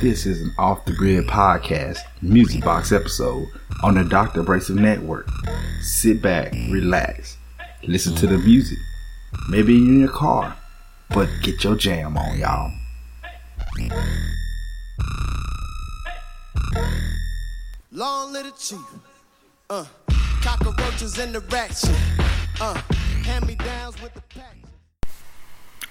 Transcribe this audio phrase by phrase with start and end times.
[0.00, 3.48] This is an off the grid podcast, music box episode
[3.82, 4.42] on the Dr.
[4.42, 5.28] AbrACEive Network.
[5.82, 7.36] Sit back, relax,
[7.82, 8.78] listen to the music.
[9.50, 10.56] Maybe you're in your car,
[11.10, 12.72] but get your jam on, y'all.
[17.92, 18.78] Long little chief.
[19.68, 19.84] Uh,
[20.40, 21.94] cockroaches in the ratchet.
[22.58, 22.72] Uh,
[23.22, 24.59] hand me downs with the pack.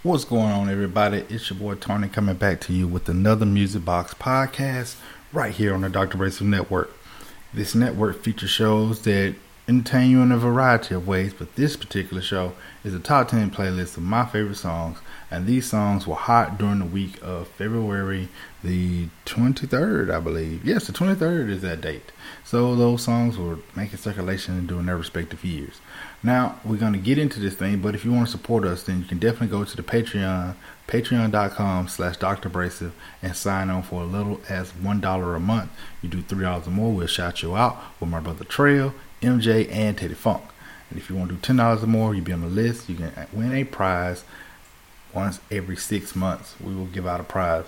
[0.02, 1.26] What's going on, everybody?
[1.28, 4.96] It's your boy Tony coming back to you with another Music Box podcast
[5.34, 6.18] right here on the Dr.
[6.18, 6.90] AbrACEive Network.
[7.54, 9.36] This network features shows that
[9.68, 12.54] entertain you in a variety of ways, but this particular show
[12.86, 15.00] is a top 10 playlist of my favorite songs,
[15.30, 18.30] and these songs were hot during the week of February
[18.64, 20.64] the 23rd, I believe.
[20.64, 22.14] Yes, the 23rd is that date.
[22.46, 25.82] So those songs were making circulation during their respective years.
[26.22, 29.00] Now, we're to get into this thing, but if you want to support us, then
[29.00, 30.56] you can definitely go to the Patreon,
[30.88, 32.50] patreon.com slash Dr.
[32.50, 35.72] AbrACEive, and sign on for a little as $1 a month.
[36.02, 39.98] You do $3 or more, we'll shout you out with my brother Trail, MJ, and
[39.98, 40.44] Teddy Funk.
[40.90, 42.90] And if you want to do $10 or more, you'll be on the list.
[42.90, 44.26] You can win a prize
[45.14, 46.56] once every six months.
[46.60, 47.66] We will give out a prize.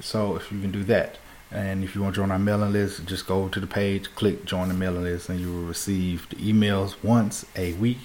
[0.00, 1.18] So if you can do that.
[1.50, 4.44] And if you want to join our mailing list, just go to the page, click
[4.44, 7.98] join the mailing list, and you will receive the emails once a week.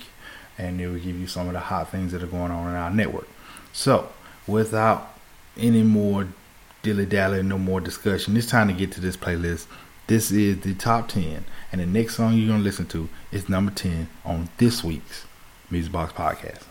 [0.58, 2.76] And it will give you some of the hot things that are going on in
[2.76, 3.28] our network.
[3.74, 4.10] So,
[4.46, 5.18] without
[5.58, 6.28] any more
[6.84, 9.66] dilly dally, no more discussion, it's time to get to this playlist.
[10.08, 11.46] This is the top 10.
[11.72, 15.26] And the next song you're going to listen to is number 10 on this week's
[15.70, 16.71] Music Box Podcast.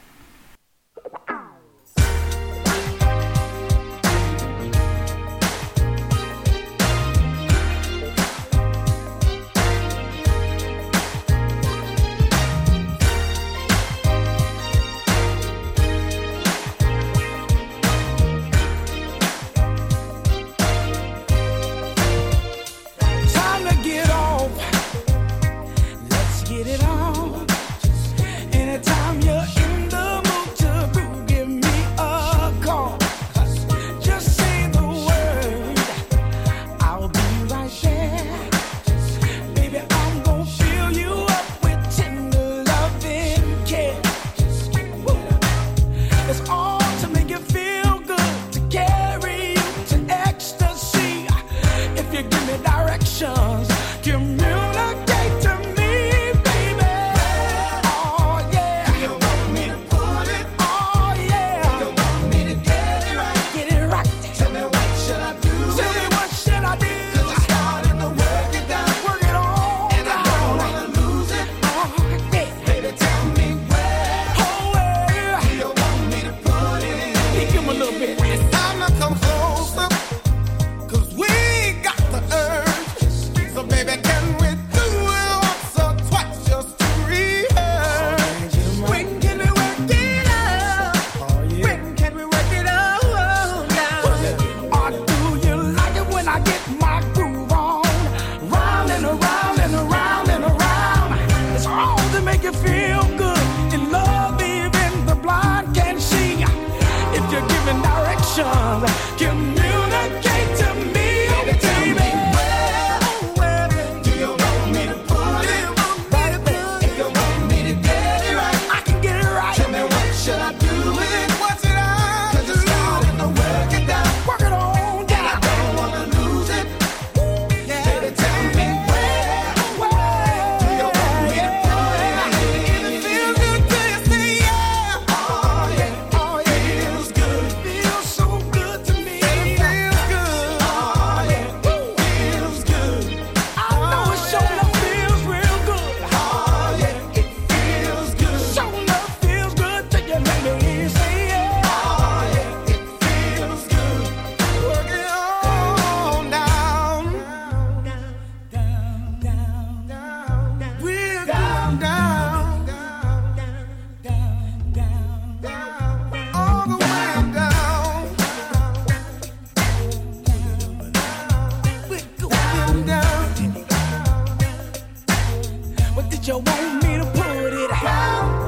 [176.46, 178.39] want me to put it out.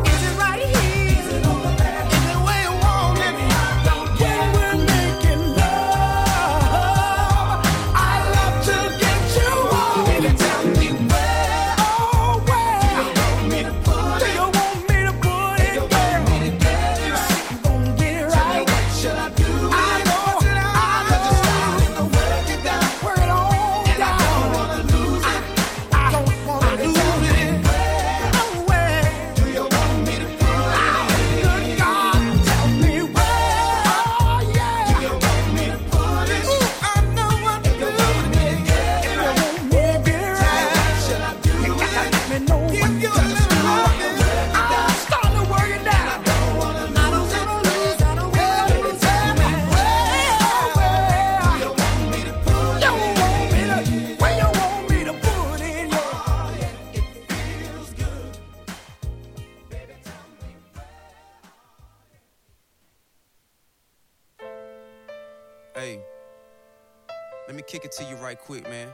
[68.42, 68.88] Quick, man.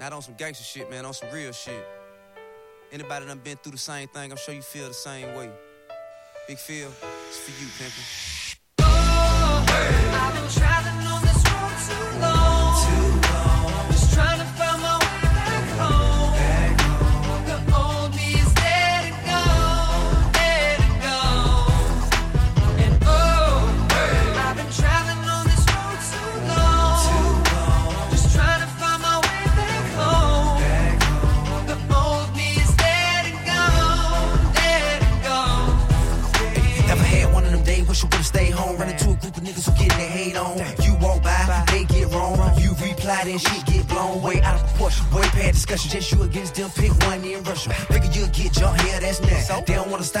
[0.00, 1.86] Not on some gangster shit, man, on some real shit.
[2.90, 5.50] Anybody done been through the same thing, I'm sure you feel the same way.
[6.48, 6.90] Big Phil,
[7.28, 8.56] it's for you, pimpin'.
[10.18, 10.95] I've been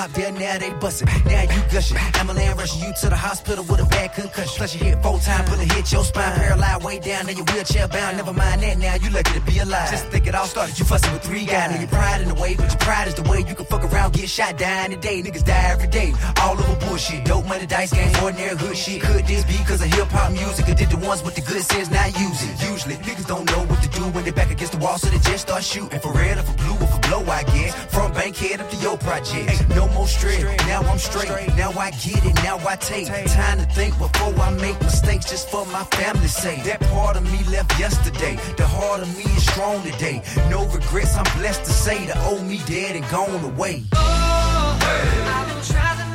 [0.06, 1.08] stop there, now they bustin'.
[1.24, 1.96] Now you gushing.
[2.18, 4.56] Ambulance rushing you to the hospital with a bad concussion.
[4.56, 7.46] Plus you hit four times, put a hit your spine, paralyzed way down, in your
[7.46, 8.16] wheelchair bound.
[8.16, 9.90] Never mind that now, you lucky to be alive.
[9.90, 11.70] Just think it all started, you fussing with three guys.
[11.70, 13.84] Now your pride in the way, but your pride is the way you can fuck
[13.84, 15.22] around, get shot, dying today.
[15.22, 17.24] Niggas die every day, all over bullshit.
[17.24, 19.02] Dope money, dice games, ordinary hood shit.
[19.02, 20.68] Could this be cause of hip hop music?
[20.68, 22.70] Or did the ones with the good sense not use it?
[22.70, 25.18] Usually, niggas don't know what to do when they back against the wall, so they
[25.18, 25.98] just start shooting.
[26.00, 27.74] For red or for blue blow, I guess.
[27.86, 29.68] From Bankhead up to your project.
[29.70, 31.30] No more stress, now I'm straight.
[31.56, 35.50] Now I get it, now I take time to think before I make mistakes just
[35.50, 36.64] for my family's sake.
[36.64, 38.36] That part of me left yesterday.
[38.56, 40.22] The heart of me is strong today.
[40.50, 43.84] No regrets, I'm blessed to say the old me dead and gone away.
[43.92, 46.05] I've been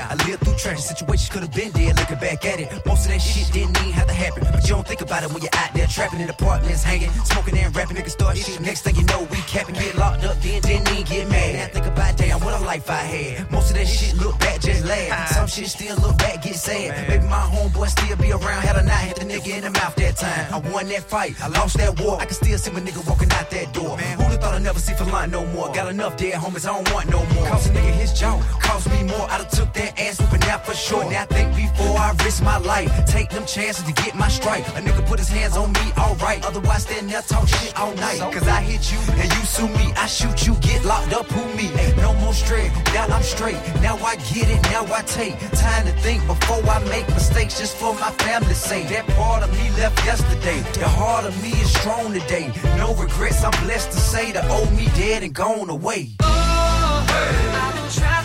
[0.00, 1.99] I lived through tragic situations, could have been dead.
[2.10, 4.42] Looking back at it, most of that shit didn't even have to happen.
[4.50, 7.56] But you don't think about it when you're out there trapping in apartments, hanging, smoking
[7.56, 7.96] and rapping.
[7.96, 8.58] Niggas start shit.
[8.60, 11.54] Next thing you know, we capping, get locked up, then didn't even get mad.
[11.54, 13.50] Now I think about damn what a life I had.
[13.52, 15.28] Most of that shit look back, just laugh.
[15.28, 17.08] Some shit still look back, get sad.
[17.08, 18.62] Maybe my homeboy still be around.
[18.62, 20.52] Had a not hit the nigga in the mouth that time.
[20.52, 22.20] I won that fight, I lost that war.
[22.20, 23.96] I can still see my nigga walking out that door.
[23.96, 25.72] Who'da thought I'd never see for line no more?
[25.72, 27.46] Got enough dead homies, I don't want no more.
[27.46, 29.30] Cost a nigga his jaw, cost me more.
[29.30, 31.08] I done took that ass whooping out for sure.
[31.08, 32.90] Now think before I risk my life.
[33.06, 34.66] Take them chances to get my strike.
[34.68, 36.44] A nigga put his hands on me, alright.
[36.44, 38.20] Otherwise, stand there talk shit all night.
[38.32, 39.92] Cause I hit you and you sue me.
[39.96, 41.70] I shoot you, get locked up, who me?
[41.96, 43.60] No more straight, now I'm straight.
[43.82, 47.76] Now I get it, now I take time to think before I make mistakes just
[47.76, 48.88] for my family's sake.
[48.88, 50.60] That part of me left yesterday.
[50.80, 52.52] The heart of me is strong today.
[52.78, 56.10] No regrets, I'm blessed to say the old me dead and gone away.
[56.22, 58.19] Oh, I've been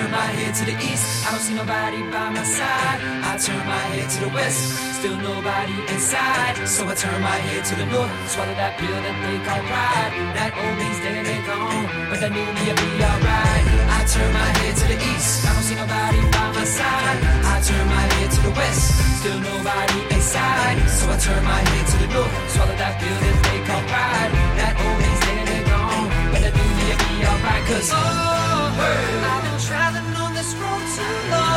[0.00, 3.00] turn my head to the east, I don't see nobody by my side.
[3.30, 4.60] I turn my head to the west,
[4.96, 6.56] still nobody inside.
[6.66, 10.12] So I turn my head to the north, swallow that pill that they call pride.
[10.36, 13.64] That old me's dead and gone, but that new me'll be alright.
[13.96, 17.18] I turn my head to the east, I don't see nobody by my side.
[17.52, 18.82] I turn my head to the west,
[19.20, 20.80] still nobody inside.
[20.96, 24.30] So I turn my head to the north, swallow that pill that they call pride.
[24.56, 27.62] That old me's dead and gone, but that new me'll be alright.
[27.68, 28.39] Cause oh,
[28.82, 31.49] I've been traveling on this road too long.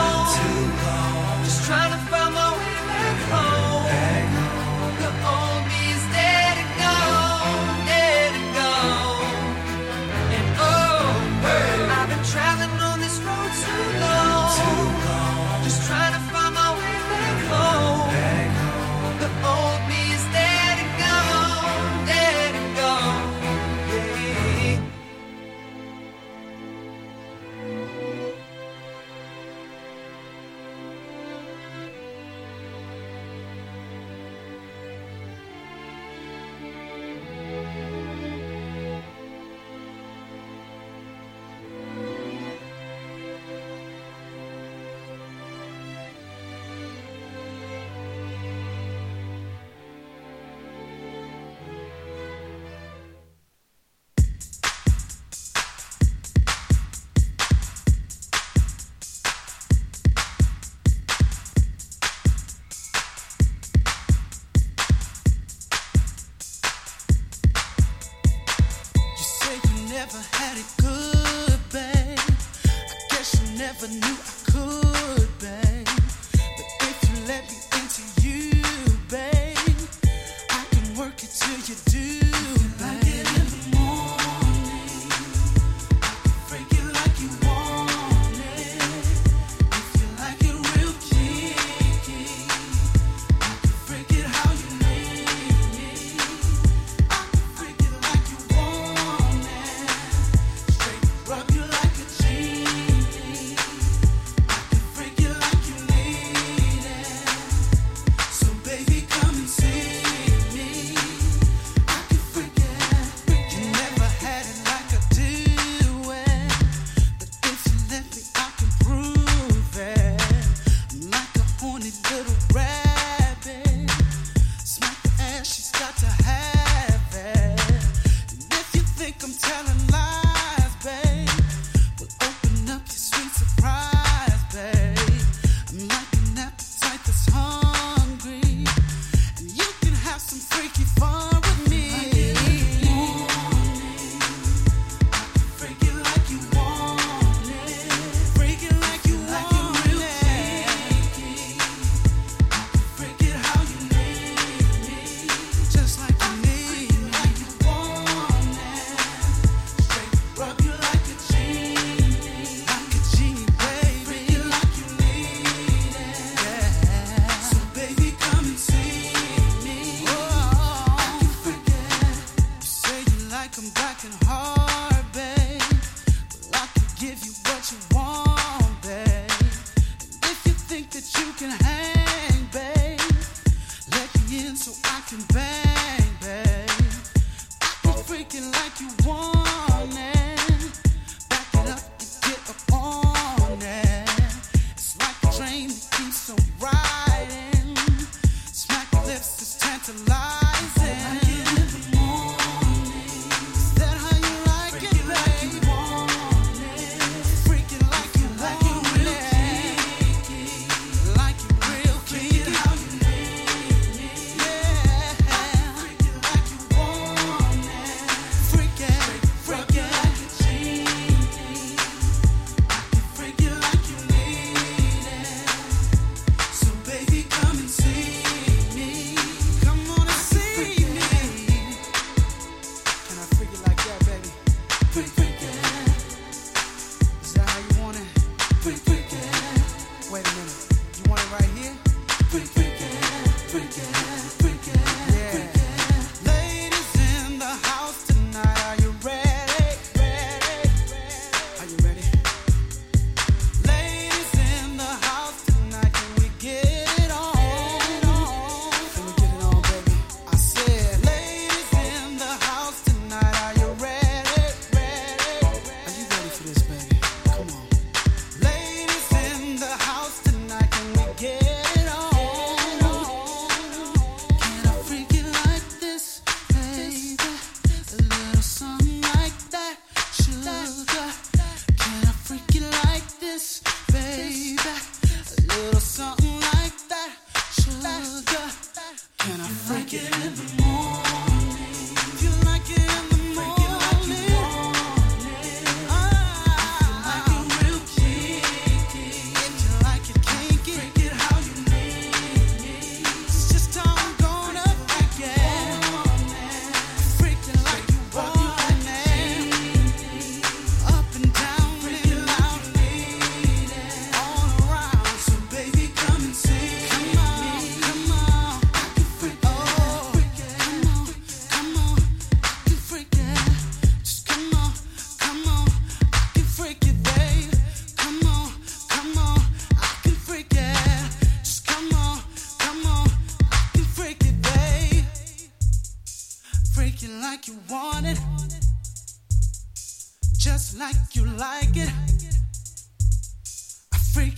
[70.13, 72.19] never had it good, babe.
[72.19, 74.22] I guess you never knew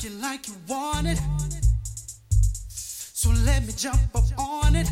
[0.03, 1.19] you like you want it.
[2.69, 4.87] So let me jump up on it.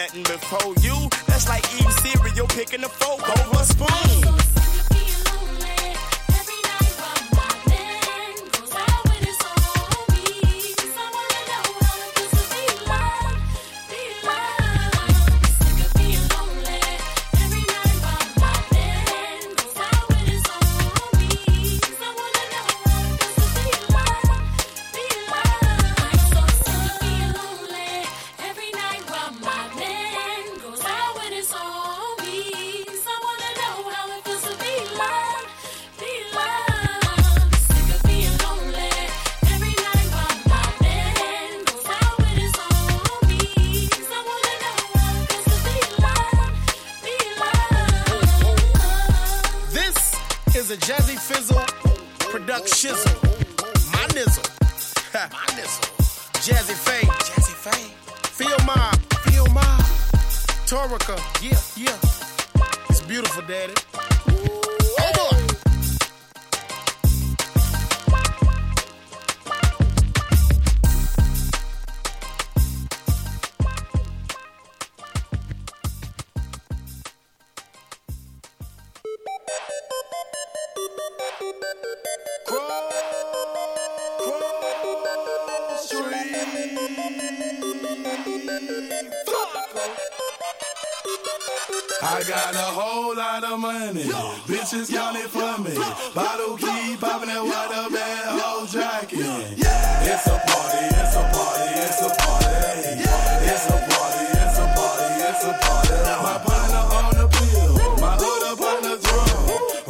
[0.00, 1.08] nothing before you.
[1.26, 4.59] That's like eating cereal, picking a fork over a spoon.
[93.50, 94.04] the money.
[94.06, 95.74] No, Bitches no, count it for no, me.
[96.14, 99.18] Bottle key popping that white up that whole jacket.
[99.58, 100.06] Yeah.
[100.06, 102.46] It's a party, it's a party, it's a party.
[103.02, 103.50] Yeah.
[103.50, 105.98] It's a party, it's a party, it's a party.
[106.22, 109.34] My partner on the pill, my other partner drunk.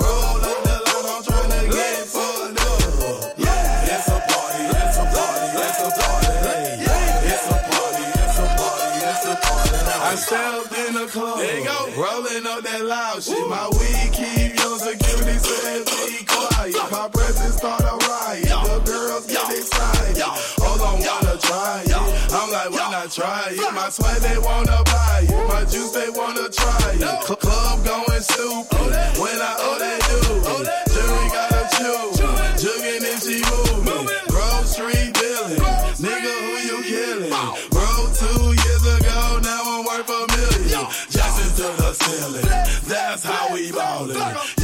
[0.01, 3.37] Roll up the line, I'm trying to get fucked up.
[3.37, 3.93] Yeah.
[3.93, 6.33] It's a party, it's a party, it's a party.
[6.81, 7.29] Yeah.
[7.29, 10.01] It's a party, it's a party, it's a party.
[10.01, 10.70] I still
[11.11, 11.39] club.
[11.39, 11.79] There you go.
[11.99, 13.37] Rolling up that loud shit.
[13.37, 13.49] Ooh.
[13.51, 16.75] My weed keep your security says be quiet.
[16.91, 18.47] My presence start a riot.
[18.47, 20.23] The girls get excited.
[20.63, 21.93] Hold on, wanna try it.
[22.33, 23.75] I'm like, why not try it?
[23.75, 25.49] My sweat, they wanna buy it.
[25.49, 27.03] My juice, they wanna try it.
[27.27, 28.95] Club going stupid.
[29.19, 30.90] When I owe that dude.
[42.21, 42.43] feeling.
[42.87, 44.60] That's how we ballin'.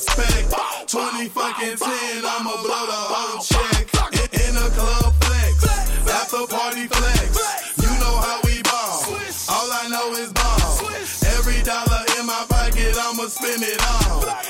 [0.00, 0.88] expect.
[0.88, 3.84] 20 fucking 10, I'ma blow the whole check.
[4.16, 5.66] In, in a club flex,
[6.08, 7.76] after party flex.
[7.76, 9.04] You know how we ball.
[9.50, 10.88] All I know is ball.
[11.36, 14.49] Every dollar in my pocket, I'ma spend it all.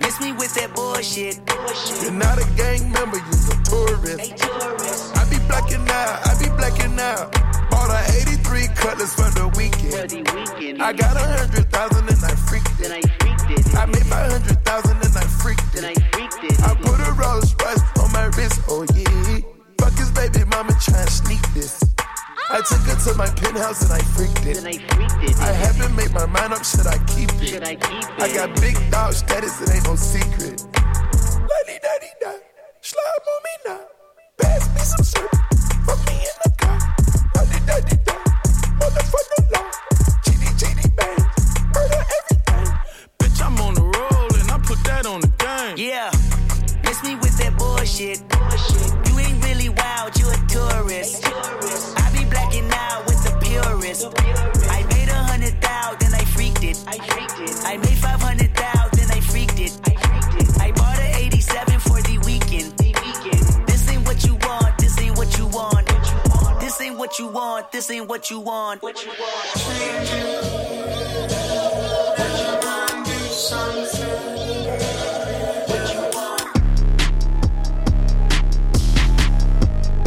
[0.00, 1.44] Miss me with that bullshit.
[1.46, 2.02] Bullshit.
[2.02, 4.44] You're not a gang member, you're a tourist.
[5.16, 7.32] I be blacking out, I be blacking out.
[7.70, 10.80] Bought a 83 cutlass for the weekend.
[10.80, 12.90] I got a hundred thousand and I freaked it.
[13.76, 15.84] I made my hundred thousand and I freaked it.
[16.62, 19.40] I put a Rolls Royce on my wrist, oh yeah.
[19.78, 21.93] Fuck his baby mama try and sneak this.
[22.54, 24.58] I took her to my penthouse and I freaked it.
[24.58, 25.40] And I freaked it.
[25.40, 27.48] I haven't made my mind up, should I keep it?
[27.48, 27.74] Should I
[28.32, 30.62] got big dog status, it ain't no secret.
[30.62, 32.30] Lady daddy da,
[32.80, 33.80] slime on me now.
[34.38, 35.32] Pass me some syrup,
[35.82, 36.78] put me in the car.
[37.42, 38.14] Lady daddy da,
[38.78, 39.66] motherfucker law.
[40.22, 41.26] GD GD bang,
[41.74, 42.78] murder everything.
[43.18, 45.74] Bitch, I'm on the roll and I put that on the game.
[45.76, 46.12] Yeah,
[46.84, 48.33] miss me with that bullshit.
[67.04, 68.82] What you want, this ain't what you want.
[68.82, 69.44] What you want.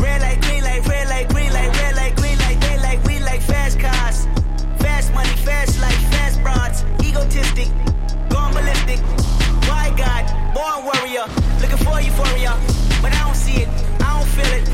[0.02, 3.20] Red light, green light, red light, green light, red light, green light, they like, we
[3.20, 4.26] like fast cars.
[4.80, 6.84] Fast money, fast life, fast bronze.
[7.08, 7.68] Egotistic,
[8.30, 9.00] gone ballistic.
[9.70, 11.28] Why God, born warrior,
[11.62, 12.58] looking for euphoria.
[13.04, 13.70] But I don't see it,
[14.02, 14.67] I don't feel it.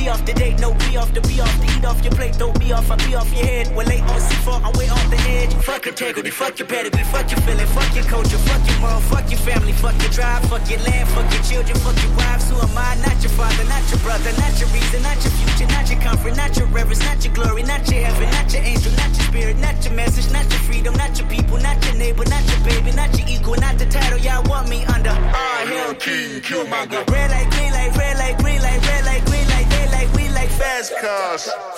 [0.00, 2.32] T off the date, no be off the be off the eat off your plate,
[2.38, 3.68] don't be off, I be off your head.
[3.76, 5.52] We're late on C4, I'm way off the edge.
[5.60, 9.28] Fuck integrity, fuck your pedigree, fuck your feeling, fuck your culture, fuck your mom, fuck
[9.28, 12.48] your family, fuck your tribe, fuck your land, fuck your children, fuck your wives.
[12.48, 12.96] Who am I?
[13.04, 16.34] Not your father, not your brother, not your reason, not your future, not your comfort,
[16.34, 19.58] not your reverence, not your glory, not your heaven, not your angel, not your spirit,
[19.60, 22.90] not your message, not your freedom, not your people, not your neighbor, not your baby,
[22.96, 25.12] not your equal, not the title y'all want me under.
[25.12, 27.04] Ah, hell, king, kill my girl.
[27.04, 30.28] Red light, green light, red light, green light, red light, green light, they like, we
[30.30, 31.69] like fast cars.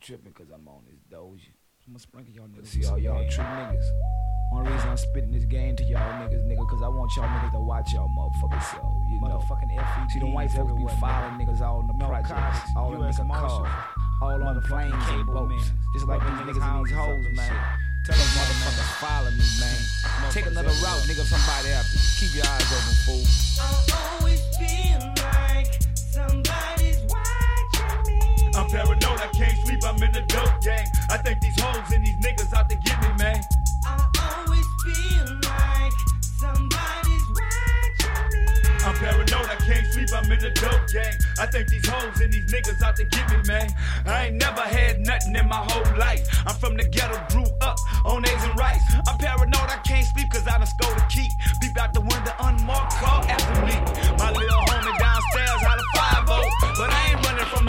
[0.00, 1.52] Tripping because I'm on this doja.
[1.86, 2.66] I'm gonna sprinkle y'all niggas.
[2.66, 3.88] See all y'all true niggas.
[4.52, 7.52] One reason I'm spitting this game to y'all niggas, nigga, cause I want y'all niggas
[7.52, 8.62] to watch y'all motherfuckers.
[8.72, 8.80] So,
[9.12, 9.36] you know.
[9.36, 10.10] Motherfucking FED.
[10.10, 13.00] See, the white folks be following niggas all in the No projects, cops, all in
[13.02, 13.84] US nigga Marshal, cars,
[14.22, 15.70] all on the planes and cable boats.
[15.92, 17.48] Just like these rubbing niggas in these houses up hoes, and man.
[17.48, 18.06] shit.
[18.06, 20.30] Tell those motherfuckers follow me, man.
[20.32, 21.96] Take another route, nigga, somebody after.
[21.96, 22.04] you.
[22.16, 24.07] Keep your eyes open, fool.
[29.98, 30.86] I'm in the dope gang.
[31.10, 33.42] I think these hoes and these niggas out to get me, man.
[33.84, 33.98] I
[34.30, 35.92] always feel like
[36.22, 38.86] somebody's watching me.
[38.86, 41.14] I'm paranoid, I can't sleep, I'm in the dope gang.
[41.40, 43.74] I think these hoes and these niggas out to get me, man.
[44.06, 46.22] I ain't never had nothing in my whole life.
[46.46, 48.84] I'm from the ghetto, grew up on eggs and rice.
[49.08, 51.28] I'm paranoid, I can't sleep cause I done stole the key.
[51.60, 53.74] Peep out the window, unmarked car after me.
[54.16, 54.67] My little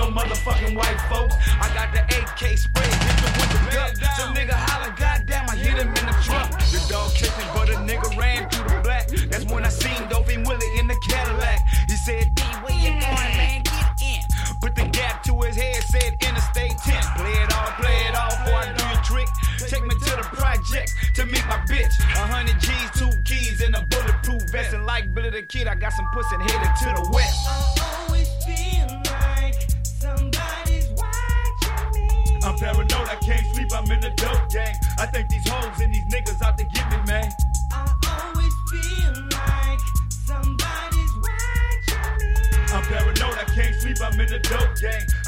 [0.09, 1.35] motherfucking white folks.
[1.61, 3.95] I got the AK spray, hit the window up.
[4.17, 6.51] Some nigga holler, goddamn, I hit him in the trunk.
[6.71, 9.07] The dog kicked me, but a nigga ran through the black.
[9.29, 11.59] That's when I seen Dopey Willie in the Cadillac.
[11.87, 13.63] He said, D, where you going, man?
[13.63, 14.21] Get in.
[14.61, 17.01] Put the gap to his head, said Interstate 10.
[17.15, 19.29] Play it all, play it all before I do your trick.
[19.67, 21.93] Take me to the project to meet my bitch.
[22.15, 24.73] A hundred G's, two keys, and a bulletproof vest.
[24.73, 27.38] And like Billy the Kid, I got some pussy headed to the west.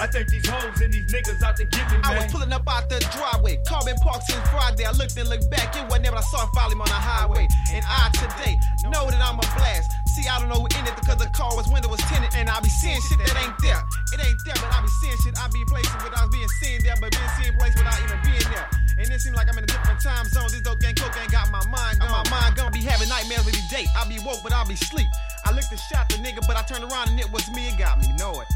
[0.02, 2.66] I think these hoes and these niggas out to get me, I was pulling up
[2.66, 4.82] out the driveway, carbon parked since Friday.
[4.82, 6.90] I looked and looked back, it wasn't there, but I saw him follow him on
[6.90, 7.46] the highway.
[7.70, 8.58] And I today
[8.90, 9.94] know that I'm a blast.
[10.18, 12.50] See, I don't know who in it because the car was window was tinted, and
[12.50, 13.78] I be seeing shit that ain't there.
[14.10, 15.38] It ain't there, but I be seeing shit.
[15.38, 18.68] I be places without being seen there, but being seen places without even being there.
[18.98, 20.50] And it seems like I'm in a different time zone.
[20.50, 22.10] This dope gang, coke ain't got my mind gone.
[22.10, 23.86] My mind gonna be having nightmares every day.
[23.94, 25.08] I be woke, but I be sleep.
[25.46, 27.70] I looked and shot the nigga, but I turned around and it was me.
[27.70, 28.50] It got me know it.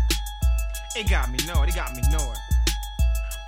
[0.98, 1.68] It got me know it.
[1.68, 2.40] It got me know it.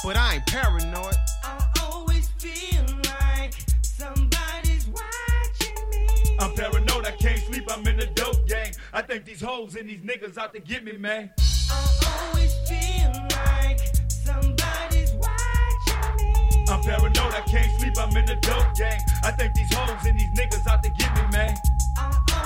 [0.04, 1.16] But I ain't paranoid.
[1.46, 2.84] I always feel
[3.22, 6.36] like somebody's watching me.
[6.42, 8.74] I'm paranoid, I can't sleep, I'm in the dope gang.
[8.92, 11.32] I think these hoes and these niggas out to get me, man.
[11.72, 13.80] I always feel like
[14.10, 16.66] somebody's watching me.
[16.68, 19.00] I'm paranoid, I can't sleep, I'm in the dope gang.
[19.24, 21.56] I think these hoes and these niggas out to get me, man.
[21.96, 22.37] I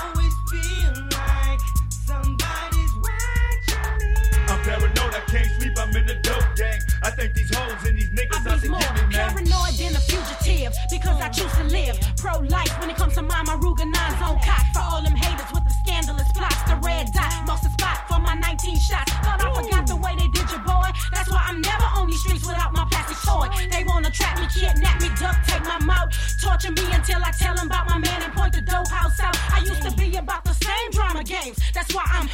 [6.32, 6.80] dope gang.
[7.02, 10.72] I think these hoes and these niggas to Be more me, paranoid than a fugitive
[10.90, 14.64] because I choose to live pro-life when it comes to my Maruga nines on cock
[14.72, 16.62] for all them haters with the scandalous plots.
[16.64, 19.12] The red dot marks the spot for my 19 shots.
[19.24, 20.88] Thought I forgot the way they did your boy.
[21.12, 23.48] That's why I'm never on these streets without my plastic toy.
[23.70, 26.10] They wanna trap me, kidnap me, duct tape my mouth,
[26.40, 29.36] torture me until I tell them about my man and point the dope house out.
[29.52, 31.58] I used to be about the same drama games.
[31.74, 32.28] That's why I'm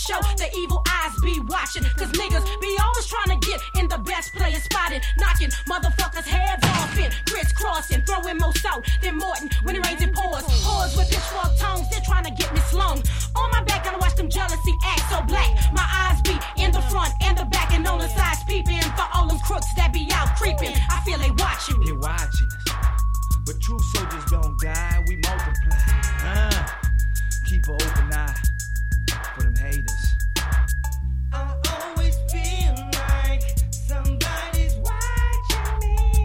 [0.00, 0.20] show.
[0.36, 4.34] The evil eyes be watching, cause niggas be always trying to get in the best
[4.34, 5.02] player spotted.
[5.18, 10.14] Knocking motherfuckers' heads off and crisscrossing, throwing more salt than Morton when it rains it
[10.14, 10.44] pours.
[10.64, 13.02] Whores with pitchfork tongues, they're trying to get me slung.
[13.36, 15.50] On my back, gotta watch them jealousy act so black.
[15.72, 19.06] My eyes be in the front and the back and on the sides peeping for
[19.14, 20.74] all them crooks that be out creeping.
[20.88, 21.86] I feel they watching me.
[21.86, 22.70] They watching us.
[23.46, 25.19] But true soldiers don't die, we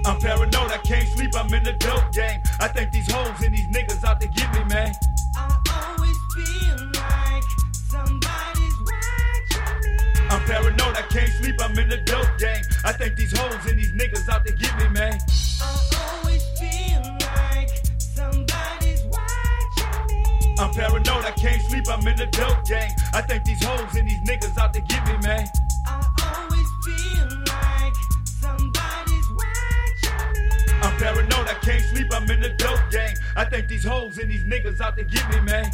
[0.06, 2.40] I'm paranoid, I can't sleep, I'm in the dope gang.
[2.60, 4.94] I think these hoes and these niggas out to get me, man.
[5.36, 7.44] I always feel like
[7.74, 10.28] somebody's watching me.
[10.30, 12.62] I'm paranoid, I can't sleep, I'm in the dope gang.
[12.84, 15.18] I think these hoes and these niggas out to get me, man.
[15.62, 15.74] I
[16.22, 20.56] always feel like somebody's watching me.
[20.60, 22.92] I'm paranoid, I can't sleep, I'm in the dope gang.
[23.16, 25.48] I think these hoes and these niggas out to get me, man.
[25.88, 27.65] I always feel like
[30.98, 33.16] paranoid, I can't sleep, I'm in the dope gang.
[33.36, 35.70] I think these hoes and these niggas out to get me, man.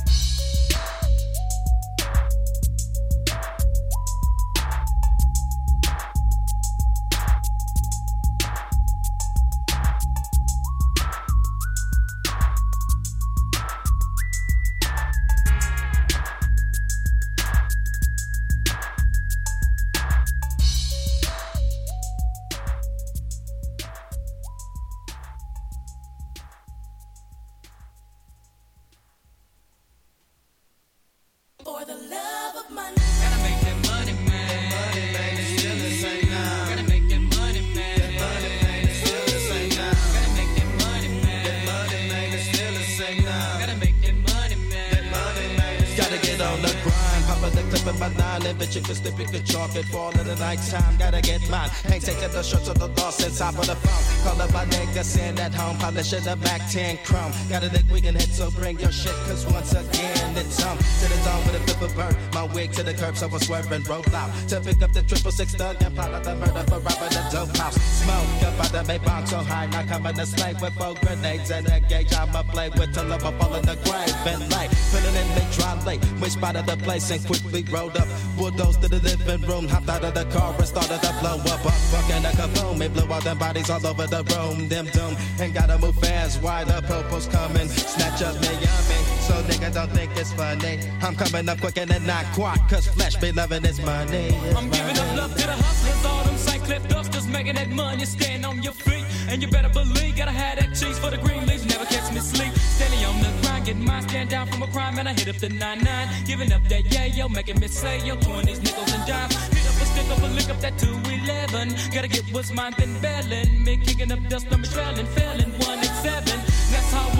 [50.56, 51.70] Nighttime, gotta get mine.
[51.92, 54.24] Ain't taking the shirts of the loss top of the phone.
[54.24, 57.32] Call up my nigga, send at home, polish in the back 10 chrome.
[57.50, 59.91] Got a dick we can hit, so bring your shit, cause once again,
[60.38, 60.78] it's on.
[60.78, 62.16] To the dawn with a flip bird.
[62.34, 64.32] My wig to the curb, so I swerve and roll out.
[64.50, 67.24] To pick up the triple six thug and plot out the murder for robbing the
[67.32, 67.76] dope house.
[67.76, 71.68] Smoke up out the bomb so high, now coming to slay with four grenades and
[71.68, 72.14] a gauge.
[72.14, 74.68] I'ma play with till I'm up all in the grave and lay.
[74.92, 78.08] Filling in the dry lake, we spotted the place and quickly rolled up.
[78.38, 81.66] Bulldozed to the living room, hopped out of the car and started to blow up.
[81.66, 84.68] Up, fucking a kaboom, it blew all them bodies all over the room.
[84.68, 86.42] Them doom, and gotta move fast.
[86.42, 87.68] Why the popo's coming?
[87.68, 89.21] Snatch up me, yummy.
[89.32, 90.80] So nigga don't think it's funny.
[91.02, 94.28] I'm coming up quick and not quite, cause flesh be loving this money.
[94.28, 96.36] It's I'm giving up love to the hustlers, all them.
[96.66, 98.06] Cliff dusters making that money.
[98.06, 101.48] Stand on your feet, and you better believe, gotta have that cheese for the green
[101.48, 101.66] leaves.
[101.66, 102.54] Never catch me sleep.
[102.54, 105.38] Standing on the grind, getting mine, stand down from a crime, and I hit up
[105.38, 106.28] the 9-9.
[106.28, 109.36] Giving up that yeah, yo, making me say, yo, 20s, nickels, and dimes.
[109.56, 111.70] Hit up a stick up a lick up that 211.
[111.94, 113.64] Gotta get what's mine, then bailing.
[113.64, 116.24] Me kicking up dust, I'm trailing, failing, 187.
[116.26, 116.41] That's how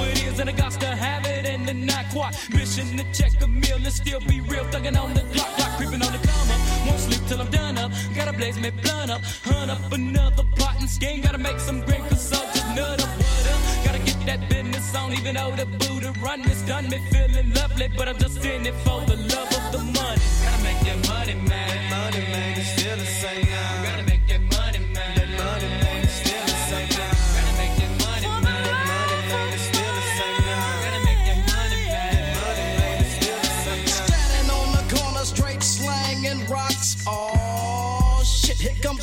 [0.04, 2.34] it is, and I got to have it, and then not quite.
[2.54, 4.66] Mission to check a meal and still be real.
[4.66, 6.88] Thugging on the clock, clock creeping on the come up.
[6.88, 7.92] Won't sleep till I'm done up.
[8.16, 9.22] Gotta blaze me blunt up.
[9.44, 11.22] Hunt up another pot and skin.
[11.22, 12.32] Gotta make some green just
[12.76, 13.10] nut up.
[13.10, 13.86] What up?
[13.86, 16.90] Gotta get that business on, even though the Buddha run is done.
[16.90, 20.22] Me feeling lovely, but I'm just in it for the love of the money.
[20.44, 21.90] Gotta make that money, man.
[21.90, 23.41] money, man, it's still the same.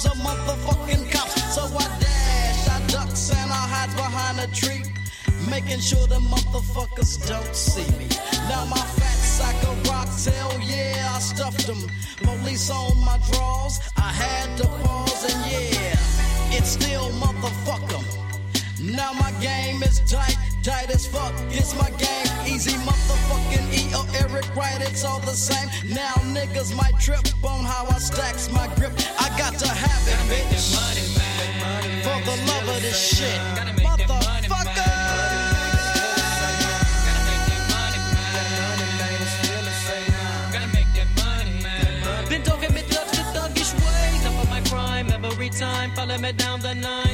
[0.05, 1.29] A motherfucking cop.
[1.29, 4.83] So I dash, I ducks, and I hide behind a tree.
[5.51, 8.07] Making sure the motherfuckers don't see me.
[8.49, 11.83] Now my fat sack of rocks, hell yeah, I stuffed them.
[12.23, 18.28] Police on my drawers, I had to pause, and yeah, it's still motherfucker.
[18.89, 21.35] Now my game is tight, tight as fuck.
[21.51, 25.69] It's my game, easy motherfucking E or Eric Wright, it's all the same.
[25.95, 28.93] Now niggas might trip on how I stacks my grip.
[29.21, 30.75] I got to have it, bitch.
[32.03, 33.39] For the love of this shit,
[33.85, 34.89] motherfucker.
[42.29, 44.27] Been talking me thugs to thuggish ways.
[44.27, 45.91] Up on my crime every time.
[45.95, 47.08] Follow me down the 9-9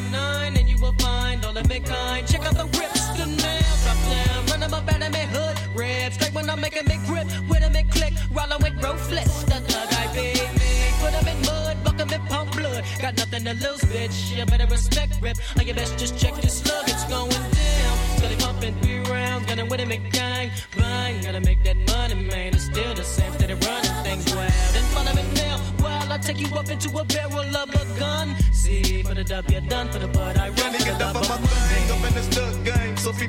[1.55, 2.27] all of me kind.
[2.27, 4.47] Check out the rips, the nail drop down.
[4.47, 5.57] Run them up out of me hood.
[5.75, 7.27] Red straight when I'm making me grip.
[7.49, 9.45] With I make click, rolling with ruthless.
[9.45, 10.73] The thug I be me.
[11.01, 12.85] Put them in mud, buck them pump blood.
[13.01, 14.37] Got nothing to lose, bitch.
[14.37, 15.37] You better respect rip.
[15.57, 16.89] Or you best just check this slug.
[16.89, 17.95] It's going down.
[18.17, 19.47] Steady pumping three rounds.
[19.47, 20.51] Gonna win it, make gang.
[20.77, 21.23] Bang.
[21.23, 22.55] Gotta make that money, man.
[22.55, 23.33] It's still the same.
[23.35, 24.53] Steady running things wild.
[24.93, 25.59] Front of it now.
[25.83, 28.35] While I take you up into a barrel of a gun.
[28.53, 30.09] See, for the W, done for the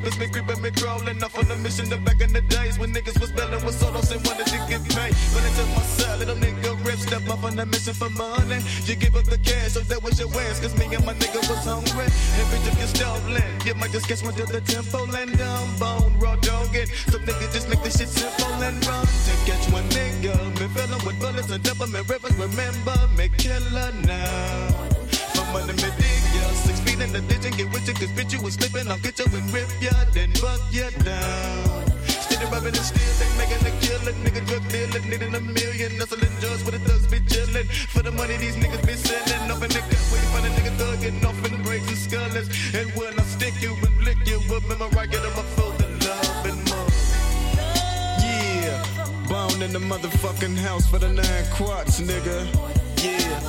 [0.06, 1.90] people's been creeping, been crawling off on the mission.
[1.90, 4.82] The back in the days when niggas was belling with solos and wanted to get
[4.94, 5.14] paid.
[5.14, 8.60] They took my side, little nigga rip, step up on the mission for money.
[8.86, 10.60] You give up the cash, so that was your ass.
[10.60, 12.06] Cause me and my nigga was hungry.
[12.06, 15.68] And bitch, if you're stolen, you might just catch one to the tempo and down
[15.78, 16.14] bone.
[16.20, 16.90] Raw dog it.
[17.10, 19.06] Some niggas just make this shit simple and run.
[19.06, 22.36] To catch one nigga, been filling with bullets and double rivers.
[22.38, 24.95] Remember me, killer now.
[25.56, 26.44] For money, dig ya.
[26.68, 27.94] Six feet in the ditch and get with you.
[27.94, 28.92] Cause bitch, you was slipping.
[28.92, 31.88] I'll get you and rip ya, then buck ya down.
[32.08, 34.20] Steady rubbing and still, they making a killing.
[34.26, 35.96] Nigga drug dealer, needing a million.
[35.96, 37.68] Hustling drugs where the thugs be chilling.
[37.94, 39.52] For the money these niggas be selling.
[39.52, 41.24] Off in the gut, waiting for the nigga thugging.
[41.24, 42.48] Off in the braids and skullers.
[42.76, 45.88] And when I stick you and lick you, remember I get them, I feel the
[46.04, 46.92] love and more.
[48.28, 48.84] Yeah,
[49.32, 52.44] bone in the motherfucking house for the nine quads, nigga.
[53.00, 53.40] Yeah,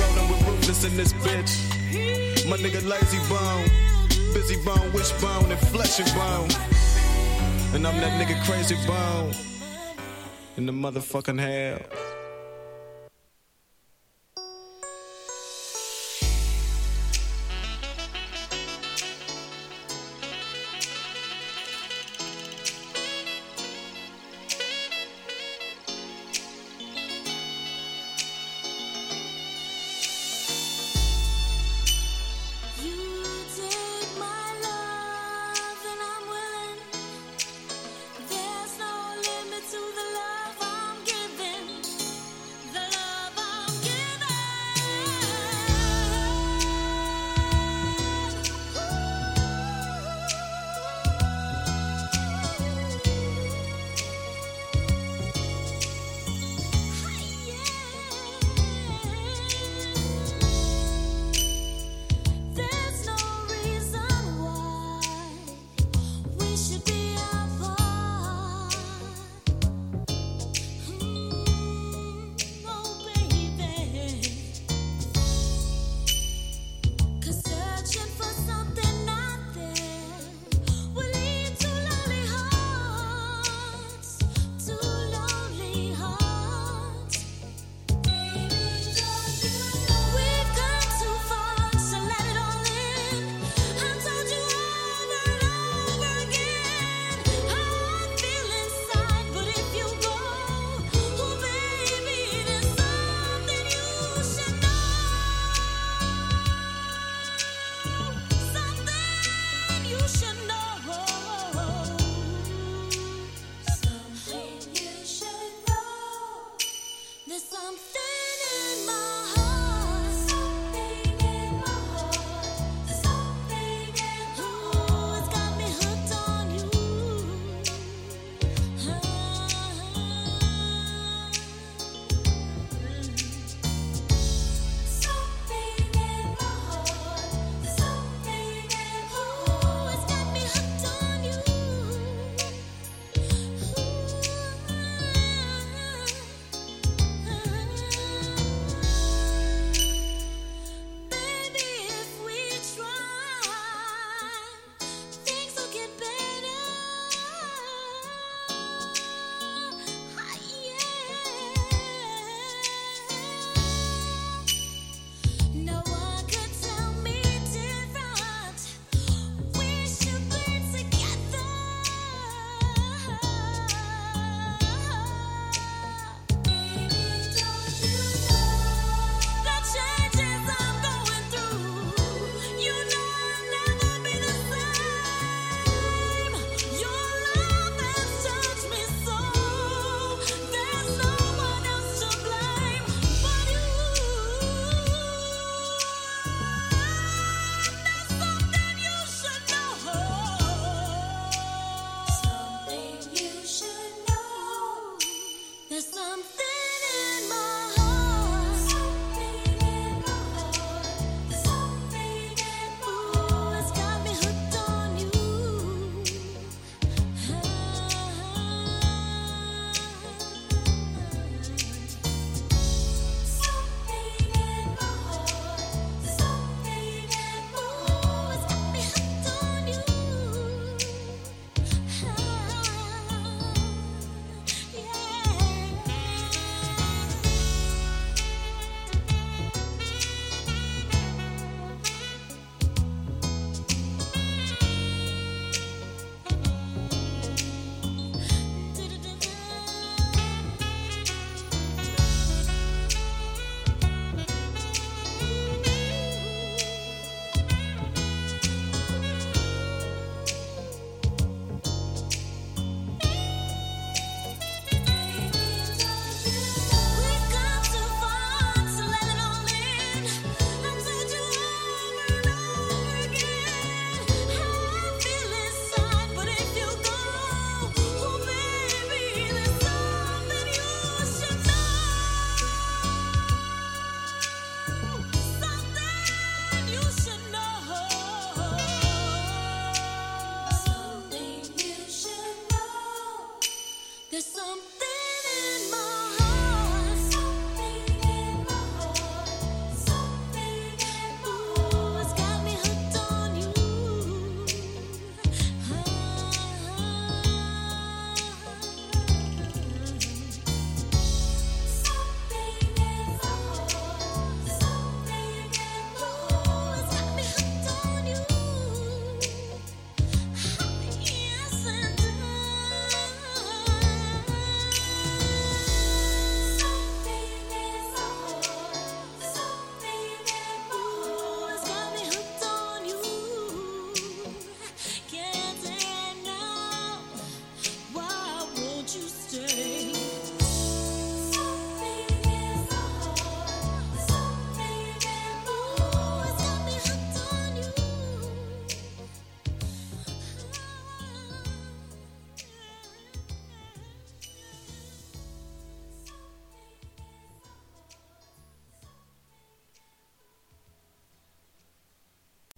[0.00, 2.48] rolling with in this bitch.
[2.48, 3.68] My nigga Layzie Bone,
[4.34, 6.50] Bizzy Bone, wishbone, and flesh and bone.
[7.72, 9.32] And I'm that nigga Krayzie Bone
[10.56, 12.05] in the motherfucking hell.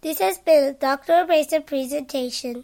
[0.08, 1.12] This has been a Dr.
[1.12, 2.56] AbrACEive presentation.